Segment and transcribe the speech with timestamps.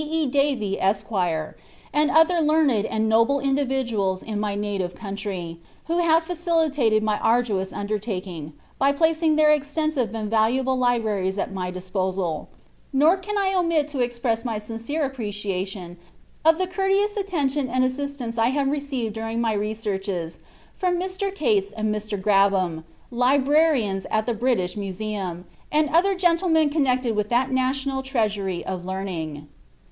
[0.03, 0.25] E.
[0.25, 1.11] Darey, Esq.,
[1.93, 7.71] and oilier learned and noble lOdividuBla in my nulive county, who have facilitated my arduous
[7.71, 12.47] undertaking, by placing tlieir extensive and valualile libraries at my ■tlsposal:
[12.91, 15.97] nor can I omit to express my sincere npprtci.ition
[16.43, 20.39] of the courteous attention and assistance I have received during roy re searches,
[20.73, 21.31] from Mr.
[21.31, 22.19] Calea and Mr.
[22.19, 28.83] Grabham, librarians al the British Museum, and ottier gentlemen connected with that national treasury of
[28.83, 29.47] learning.